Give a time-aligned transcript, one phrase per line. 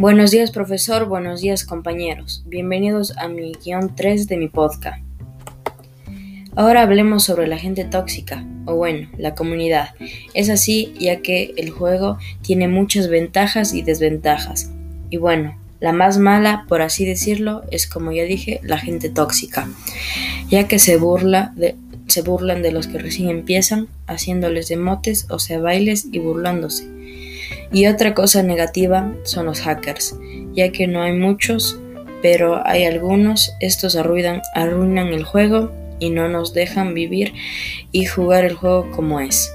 [0.00, 2.42] Buenos días profesor, buenos días compañeros.
[2.46, 4.98] Bienvenidos a mi guion 3 de mi podcast.
[6.56, 9.90] Ahora hablemos sobre la gente tóxica, o bueno, la comunidad.
[10.32, 14.70] Es así ya que el juego tiene muchas ventajas y desventajas.
[15.10, 19.68] Y bueno, la más mala, por así decirlo, es como ya dije, la gente tóxica,
[20.48, 21.76] ya que se burla de,
[22.06, 26.88] se burlan de los que recién empiezan, haciéndoles emotes, o sea, bailes y burlándose.
[27.72, 30.16] Y otra cosa negativa son los hackers,
[30.52, 31.78] ya que no hay muchos,
[32.22, 37.32] pero hay algunos, estos arruinan, arruinan el juego y no nos dejan vivir
[37.92, 39.52] y jugar el juego como es.